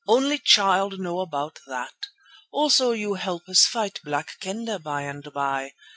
Only 0.07 0.39
Child 0.39 0.99
know 0.99 1.19
about 1.19 1.59
that. 1.67 2.07
Also 2.51 2.89
you 2.89 3.13
help 3.13 3.47
us 3.47 3.67
fight 3.67 3.99
Black 4.03 4.39
Kendah 4.39 4.79
by 4.79 5.03
and 5.03 5.31
by. 5.31 5.73